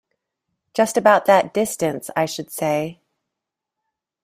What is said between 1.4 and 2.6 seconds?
distance, I should